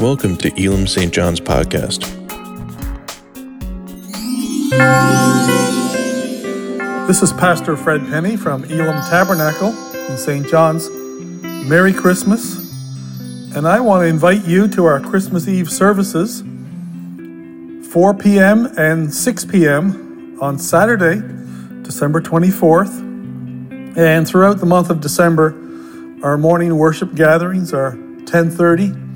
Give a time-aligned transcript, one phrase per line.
[0.00, 1.12] Welcome to Elim St.
[1.12, 2.06] John's Podcast.
[7.08, 9.70] This is Pastor Fred Penny from Elim Tabernacle
[10.08, 10.46] in St.
[10.46, 10.88] John's.
[11.68, 12.58] Merry Christmas.
[13.56, 16.44] And I want to invite you to our Christmas Eve services,
[17.90, 18.66] 4 p.m.
[18.78, 20.38] and 6 p.m.
[20.40, 21.16] on Saturday,
[21.82, 23.96] December 24th.
[23.96, 25.56] And throughout the month of December,
[26.22, 29.07] our morning worship gatherings are 1030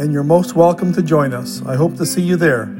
[0.00, 1.60] and you're most welcome to join us.
[1.66, 2.74] I hope to see you there.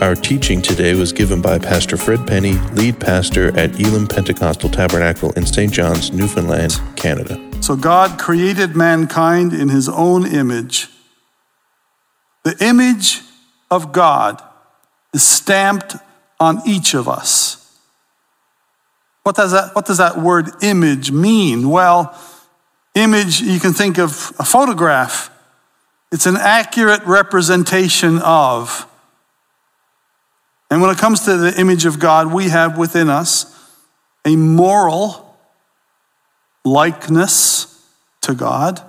[0.00, 5.32] Our teaching today was given by Pastor Fred Penny, lead pastor at Elim Pentecostal Tabernacle
[5.32, 5.72] in St.
[5.72, 7.40] John's, Newfoundland, Canada.
[7.60, 10.88] So, God created mankind in his own image.
[12.44, 13.20] The image
[13.68, 14.40] of God
[15.12, 15.96] is stamped
[16.38, 17.76] on each of us.
[19.24, 21.68] What does that, what does that word image mean?
[21.68, 22.16] Well,
[22.94, 25.30] image, you can think of a photograph.
[26.10, 28.86] It's an accurate representation of.
[30.70, 33.46] And when it comes to the image of God, we have within us
[34.24, 35.36] a moral
[36.64, 37.86] likeness
[38.22, 38.80] to God,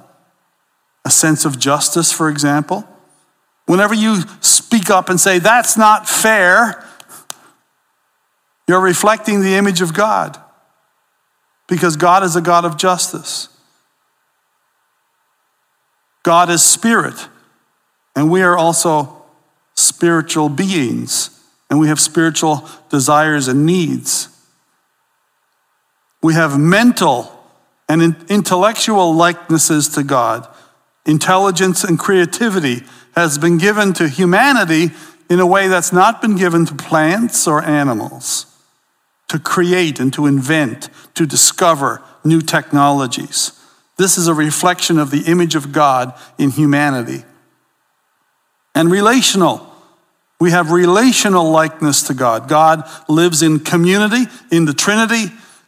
[1.05, 2.87] a sense of justice, for example.
[3.65, 6.87] Whenever you speak up and say, that's not fair,
[8.67, 10.39] you're reflecting the image of God
[11.67, 13.49] because God is a God of justice.
[16.23, 17.27] God is spirit,
[18.15, 19.23] and we are also
[19.75, 21.29] spiritual beings,
[21.69, 24.29] and we have spiritual desires and needs.
[26.21, 27.43] We have mental
[27.89, 30.47] and intellectual likenesses to God.
[31.05, 32.83] Intelligence and creativity
[33.15, 34.91] has been given to humanity
[35.29, 38.45] in a way that's not been given to plants or animals
[39.27, 43.59] to create and to invent, to discover new technologies.
[43.97, 47.23] This is a reflection of the image of God in humanity.
[48.73, 49.69] And relational.
[50.39, 52.49] We have relational likeness to God.
[52.49, 55.25] God lives in community, in the Trinity,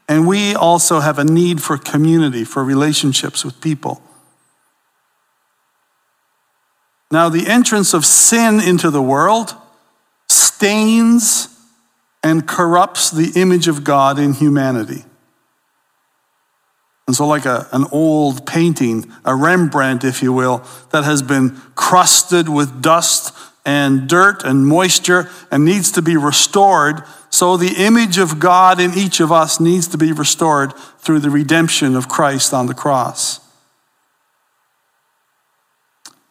[0.07, 4.01] and we also have a need for community, for relationships with people.
[7.11, 9.55] Now, the entrance of sin into the world
[10.27, 11.47] stains
[12.23, 15.05] and corrupts the image of God in humanity.
[17.07, 21.61] And so, like a, an old painting, a Rembrandt, if you will, that has been
[21.75, 23.35] crusted with dust
[23.65, 28.93] and dirt and moisture and needs to be restored, so the image of God in
[28.93, 33.39] each of us needs to be restored through the redemption of Christ on the cross.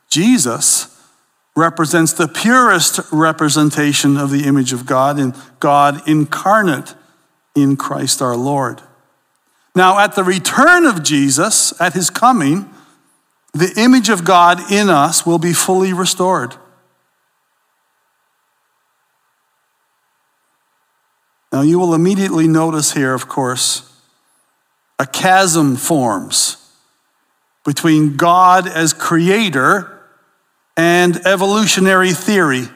[0.09, 0.91] Jesus
[1.57, 6.95] represents the purest representation of the image of God in God incarnate
[7.55, 8.81] in Christ our Lord.
[9.75, 12.71] Now, at the return of Jesus, at his coming,
[13.53, 16.55] the image of God in us will be fully restored.
[21.53, 23.91] Now, you will immediately notice here, of course,
[24.99, 26.57] a chasm forms
[27.65, 30.03] between God as creator
[30.77, 32.69] and evolutionary theory.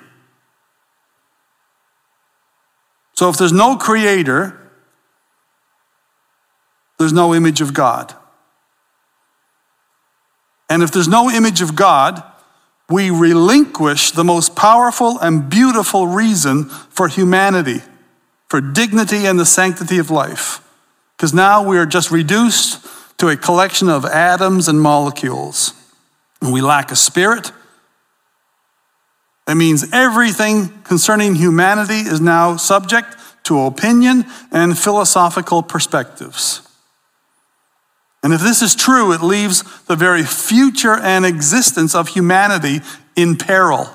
[3.15, 4.58] So, if there's no creator,
[6.99, 8.15] there's no image of God.
[10.69, 12.23] And if there's no image of God,
[12.91, 17.83] we relinquish the most powerful and beautiful reason for humanity,
[18.49, 20.61] for dignity and the sanctity of life.
[21.17, 22.87] Because now we are just reduced
[23.19, 25.75] to a collection of atoms and molecules.
[26.41, 27.53] And we lack a spirit.
[29.47, 36.68] That means everything concerning humanity is now subject to opinion and philosophical perspectives.
[38.23, 42.81] And if this is true, it leaves the very future and existence of humanity
[43.17, 43.89] in peril.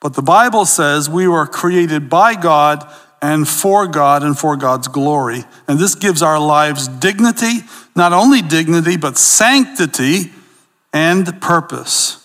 [0.00, 2.88] But the Bible says we were created by God
[3.20, 5.44] and for God and for God's glory.
[5.66, 7.60] And this gives our lives dignity,
[7.96, 10.32] not only dignity, but sanctity
[10.92, 12.24] and purpose.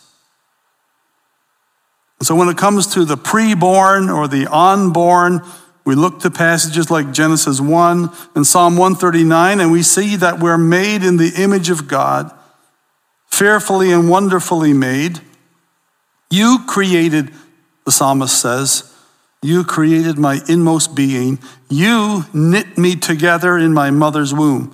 [2.19, 5.41] And so when it comes to the preborn or the unborn,
[5.85, 10.57] we look to passages like Genesis 1 and Psalm 139, and we see that we're
[10.57, 12.31] made in the image of God,
[13.27, 15.19] fearfully and wonderfully made.
[16.29, 17.31] You created,
[17.85, 18.93] the psalmist says,
[19.43, 21.37] you created my inmost being.
[21.69, 24.73] You knit me together in my mother's womb.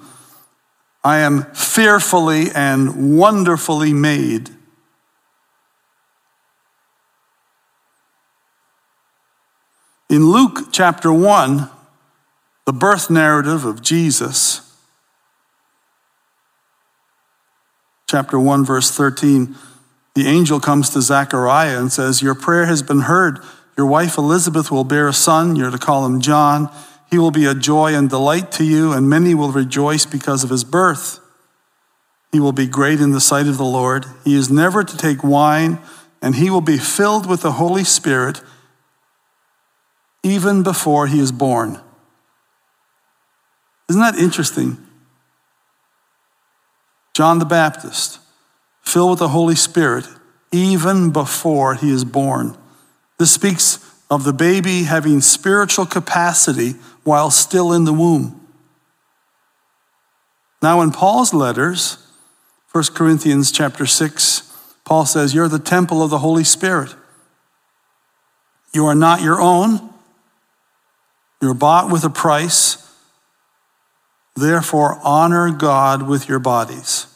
[1.03, 4.51] I am fearfully and wonderfully made.
[10.09, 11.69] In Luke chapter 1,
[12.65, 14.75] the birth narrative of Jesus,
[18.07, 19.56] chapter 1, verse 13,
[20.15, 23.39] the angel comes to Zechariah and says, Your prayer has been heard.
[23.77, 25.56] Your wife Elizabeth will bear a son.
[25.56, 26.73] You're to call him John.
[27.12, 30.50] He will be a joy and delight to you, and many will rejoice because of
[30.50, 31.19] his birth.
[32.31, 34.07] He will be great in the sight of the Lord.
[34.25, 35.77] He is never to take wine,
[36.19, 38.41] and he will be filled with the Holy Spirit
[40.29, 41.81] even before he is born.
[43.89, 44.77] Isn't that interesting?
[47.13, 48.19] John the Baptist,
[48.81, 50.07] filled with the Holy Spirit
[50.51, 52.57] even before he is born.
[53.17, 58.35] This speaks of the baby having spiritual capacity while still in the womb.
[60.61, 61.97] Now, in Paul's letters,
[62.71, 64.43] 1 Corinthians chapter 6,
[64.83, 66.95] Paul says, You're the temple of the Holy Spirit.
[68.73, 69.89] You are not your own.
[71.41, 72.86] You're bought with a price.
[74.36, 77.07] Therefore, honor God with your bodies.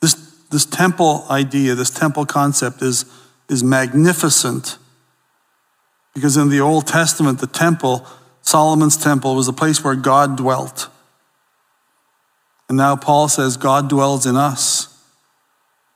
[0.00, 0.14] This,
[0.50, 3.04] this temple idea, this temple concept is,
[3.48, 4.78] is magnificent
[6.14, 8.06] because in the Old Testament, the temple,
[8.42, 10.88] Solomon's temple, was a place where God dwelt.
[12.68, 14.88] And now Paul says God dwells in us.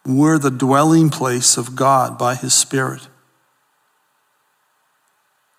[0.06, 3.08] We're the dwelling place of God by his Spirit.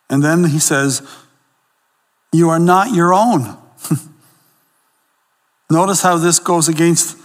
[0.10, 1.02] And then he says,
[2.32, 3.58] You are not your own.
[5.70, 7.18] Notice how this goes against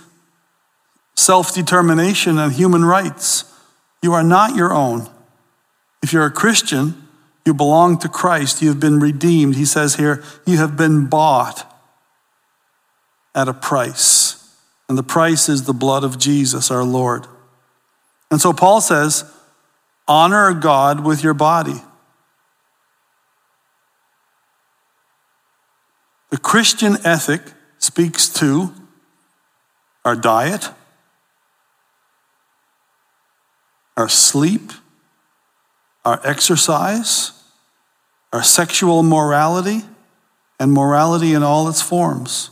[1.17, 3.44] self determination and human rights.
[4.02, 5.08] You are not your own.
[6.02, 7.08] If you're a Christian,
[7.46, 8.61] you belong to Christ.
[8.62, 9.56] You have been redeemed.
[9.56, 11.69] He says here, You have been bought
[13.34, 14.38] at a price.
[14.88, 17.26] And the price is the blood of Jesus, our Lord.
[18.31, 19.25] And so Paul says,
[20.08, 21.81] Honor God with your body.
[26.32, 27.43] The Christian ethic
[27.76, 28.73] speaks to
[30.02, 30.67] our diet,
[33.99, 34.73] our sleep,
[36.06, 37.32] our exercise,
[38.32, 39.82] our sexual morality,
[40.58, 42.49] and morality in all its forms.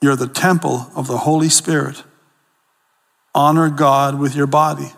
[0.00, 2.04] You're the temple of the Holy Spirit.
[3.34, 4.92] Honor God with your body.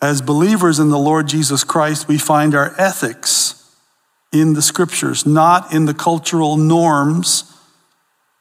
[0.00, 3.54] As believers in the Lord Jesus Christ, we find our ethics
[4.32, 7.52] in the scriptures, not in the cultural norms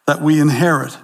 [0.05, 0.97] that we inherit.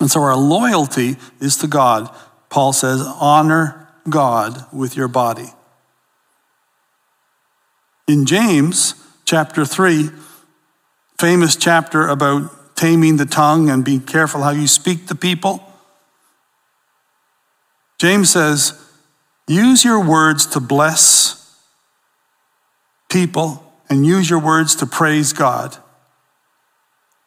[0.00, 2.14] And so our loyalty is to God.
[2.50, 5.48] Paul says, honor God with your body.
[8.06, 10.10] In James chapter 3,
[11.18, 15.66] famous chapter about taming the tongue and being careful how you speak to people,
[17.98, 18.83] James says,
[19.46, 21.58] Use your words to bless
[23.10, 25.76] people and use your words to praise God.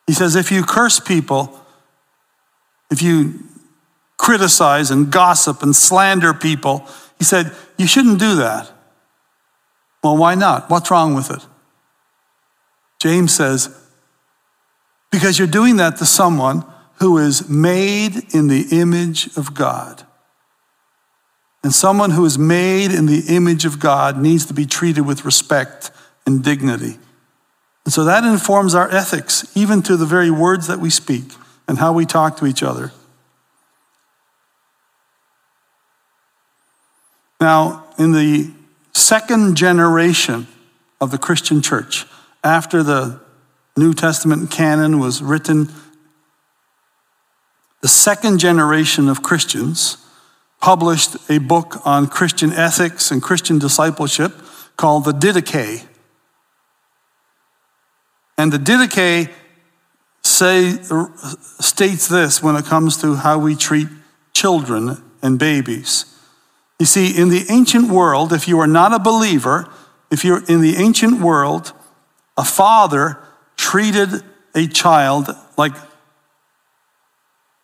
[0.07, 1.59] He says, if you curse people,
[2.89, 3.43] if you
[4.17, 6.87] criticize and gossip and slander people,
[7.19, 8.71] he said, you shouldn't do that.
[10.03, 10.69] Well, why not?
[10.69, 11.45] What's wrong with it?
[12.99, 13.69] James says,
[15.11, 16.65] because you're doing that to someone
[16.95, 20.06] who is made in the image of God.
[21.63, 25.25] And someone who is made in the image of God needs to be treated with
[25.25, 25.91] respect
[26.25, 26.97] and dignity.
[27.83, 31.23] And so that informs our ethics, even to the very words that we speak
[31.67, 32.91] and how we talk to each other.
[37.39, 38.51] Now, in the
[38.93, 40.47] second generation
[40.99, 42.05] of the Christian church,
[42.43, 43.19] after the
[43.75, 45.69] New Testament canon was written,
[47.81, 49.97] the second generation of Christians
[50.59, 54.33] published a book on Christian ethics and Christian discipleship
[54.75, 55.85] called the Didache.
[58.37, 59.31] And the Didache
[60.23, 60.77] say,
[61.59, 63.87] states this when it comes to how we treat
[64.33, 66.05] children and babies.
[66.79, 69.67] You see, in the ancient world, if you are not a believer,
[70.11, 71.73] if you're in the ancient world,
[72.37, 73.17] a father
[73.55, 74.09] treated
[74.53, 75.73] a child like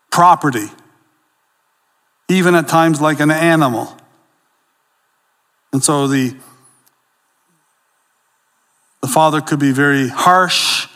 [0.09, 0.67] property
[2.33, 3.97] even at times like an animal.
[5.71, 6.35] And so the,
[9.01, 10.87] the father could be very harsh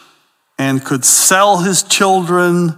[0.60, 2.78] and could sell his children.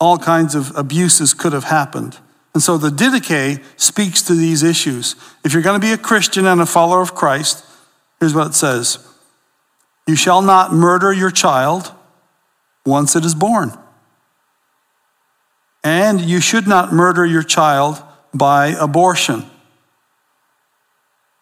[0.00, 2.18] All kinds of abuses could have happened.
[2.54, 5.14] And so the Didache speaks to these issues.
[5.44, 7.64] If you're going to be a Christian and a follower of Christ,
[8.18, 8.98] here's what it says
[10.06, 11.92] You shall not murder your child
[12.84, 13.72] once it is born.
[15.88, 18.02] And you should not murder your child
[18.34, 19.42] by abortion.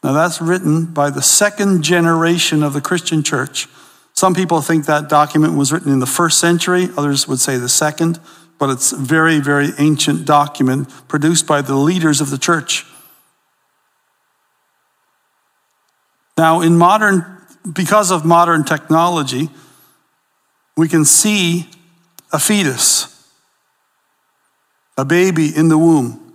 [0.04, 3.66] Now, that's written by the second generation of the Christian church.
[4.12, 7.68] Some people think that document was written in the first century, others would say the
[7.68, 8.20] second,
[8.56, 12.86] but it's a very, very ancient document produced by the leaders of the church.
[16.38, 17.26] Now, in modern,
[17.72, 19.50] because of modern technology,
[20.76, 21.68] we can see
[22.32, 23.15] a fetus,
[24.96, 26.34] a baby in the womb.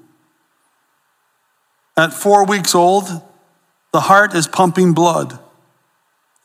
[1.98, 3.06] At four weeks old,
[3.92, 5.38] the heart is pumping blood.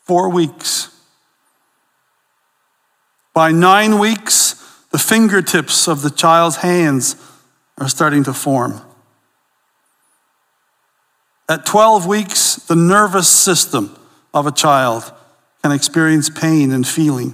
[0.03, 0.89] Four weeks.
[3.33, 4.55] By nine weeks,
[4.91, 7.15] the fingertips of the child's hands
[7.77, 8.81] are starting to form.
[11.49, 13.95] At 12 weeks, the nervous system
[14.33, 15.13] of a child
[15.61, 17.33] can experience pain and feeling.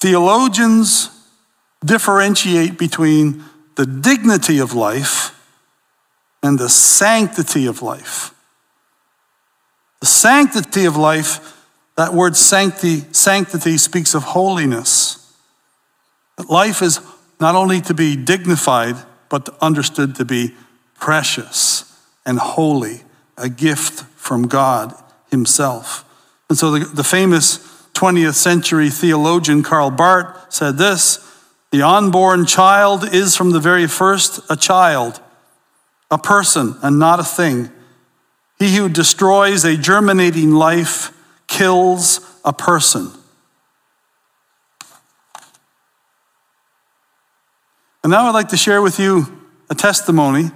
[0.00, 1.10] Theologians
[1.84, 3.44] differentiate between
[3.76, 5.34] the dignity of life
[6.42, 8.32] and the sanctity of life.
[10.00, 11.64] The sanctity of life,
[11.96, 15.32] that word sanctity, sanctity speaks of holiness.
[16.36, 17.00] That life is
[17.40, 18.96] not only to be dignified,
[19.28, 20.54] but understood to be
[20.98, 21.84] precious
[22.24, 23.02] and holy,
[23.36, 24.94] a gift from God
[25.30, 26.04] Himself.
[26.48, 27.58] And so the, the famous
[27.98, 31.18] 20th century theologian Karl Barth said this
[31.72, 35.20] The unborn child is from the very first a child,
[36.08, 37.70] a person, and not a thing.
[38.60, 41.12] He who destroys a germinating life
[41.48, 43.10] kills a person.
[48.04, 49.26] And now I'd like to share with you
[49.70, 50.52] a testimony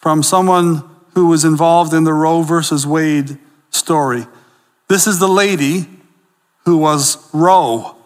[0.00, 0.84] from someone
[1.14, 3.38] who was involved in the Roe versus Wade
[3.70, 4.26] story.
[4.88, 5.86] This is the lady
[6.64, 7.96] who was Roe.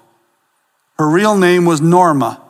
[0.98, 2.40] Her real name was Norma.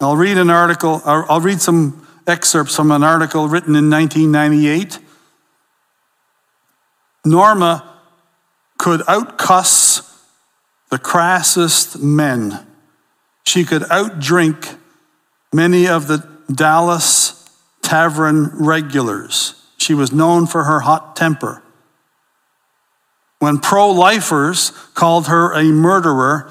[0.00, 5.00] I'll read an article, I'll read some excerpts from an article written in 1998.
[7.24, 7.98] Norma
[8.78, 10.04] could outcuss
[10.90, 12.66] the crassest men.
[13.44, 14.76] She could outdrink
[15.52, 17.50] many of the Dallas
[17.82, 19.54] tavern regulars.
[19.78, 21.62] She was known for her hot temper.
[23.38, 26.50] When pro lifers called her a murderer,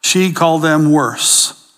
[0.00, 1.72] she called them worse.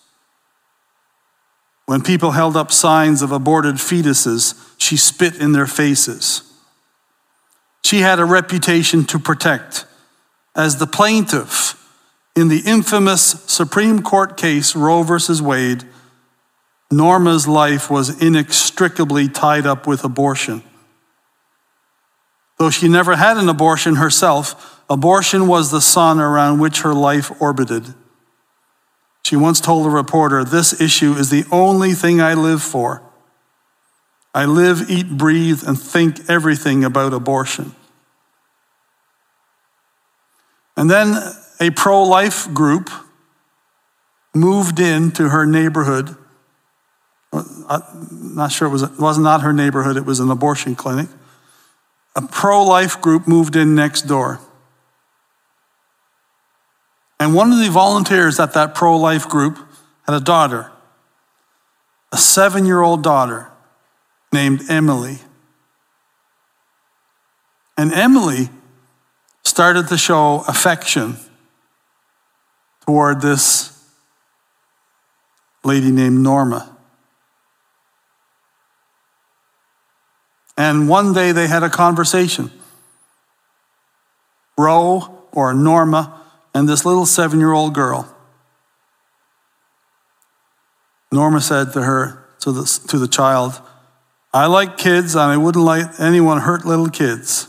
[1.87, 6.43] When people held up signs of aborted fetuses, she spit in their faces.
[7.85, 9.85] She had a reputation to protect.
[10.57, 11.75] As the plaintiff
[12.35, 15.85] in the infamous Supreme Court case Roe versus Wade,
[16.91, 20.62] Norma's life was inextricably tied up with abortion.
[22.58, 27.30] Though she never had an abortion herself, abortion was the sun around which her life
[27.40, 27.94] orbited.
[29.25, 33.02] She once told a reporter, This issue is the only thing I live for.
[34.34, 37.75] I live, eat, breathe, and think everything about abortion.
[40.76, 41.16] And then
[41.58, 42.90] a pro life group
[44.34, 46.16] moved into her neighborhood.
[47.32, 50.75] I'm uh, not sure it was, it was not her neighborhood, it was an abortion
[50.75, 51.08] clinic
[52.16, 54.40] a pro life group moved in next door.
[57.20, 59.58] And one of the volunteers at that pro life group
[60.06, 60.73] had a daughter,
[62.12, 63.49] a seven year old daughter
[64.32, 65.18] named Emily.
[67.76, 68.49] And Emily
[69.44, 71.16] started to show affection
[72.87, 73.73] toward this
[75.64, 76.75] lady named Norma.
[80.56, 82.50] And one day they had a conversation.
[84.56, 86.22] Roe or Norma
[86.54, 88.12] and this little seven year old girl.
[91.12, 93.60] Norma said to her, to the, to the child,
[94.32, 97.48] I like kids and I wouldn't let anyone hurt little kids.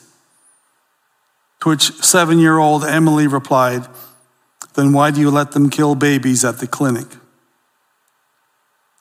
[1.62, 3.88] To which seven year old Emily replied,
[4.76, 7.08] Then why do you let them kill babies at the clinic?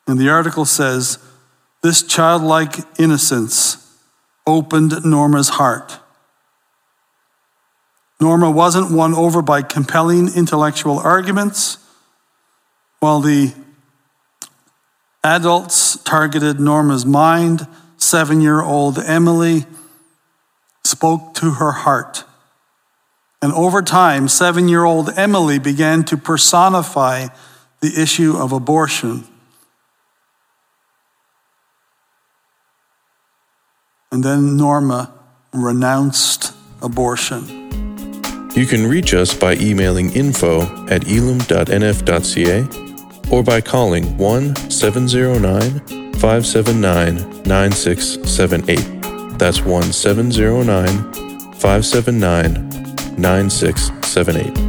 [0.06, 1.18] And the article says,
[1.82, 3.85] This childlike innocence
[4.46, 5.98] opened Norma's heart.
[8.20, 11.78] Norma wasn't won over by compelling intellectual arguments,
[13.00, 13.52] while the
[15.22, 17.66] adults targeted Norma's mind.
[17.98, 19.64] Seven year old Emily
[20.84, 22.24] spoke to her heart.
[23.42, 27.28] And over time, seven year old Emily began to personify
[27.80, 29.24] the issue of abortion.
[34.16, 35.12] And then Norma
[35.52, 37.44] renounced abortion.
[38.56, 42.64] You can reach us by emailing info at elim.nf.ca,
[43.30, 49.38] or by calling 1 709 579 9678.
[49.38, 52.70] That's 1 709 579
[53.18, 54.65] 9678.